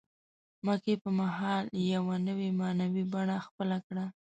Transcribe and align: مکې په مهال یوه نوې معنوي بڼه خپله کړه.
مکې 0.65 0.93
په 1.03 1.09
مهال 1.19 1.65
یوه 1.93 2.15
نوې 2.27 2.49
معنوي 2.59 3.03
بڼه 3.13 3.37
خپله 3.47 3.77
کړه. 3.87 4.05